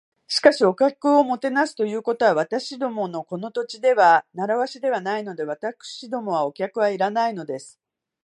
[0.35, 5.43] 「しかし、お客をもてなすということは、私どものこの土地では慣わしではないので。
[5.43, 7.79] 私どもはお客はいらないのです」